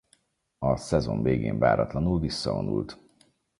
A 0.59 0.75
szezon 0.77 1.23
végén 1.23 1.59
váratlanul 1.59 2.19
visszavonult. 2.19 2.99